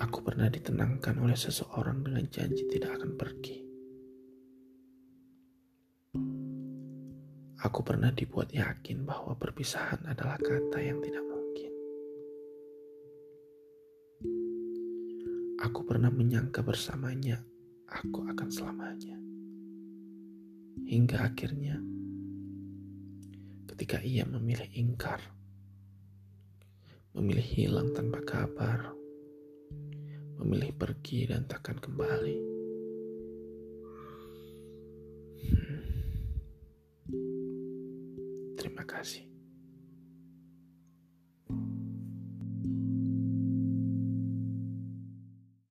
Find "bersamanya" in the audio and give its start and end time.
16.64-17.44